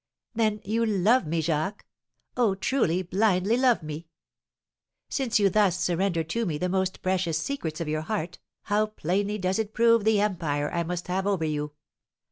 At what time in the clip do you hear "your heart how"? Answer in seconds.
7.87-8.87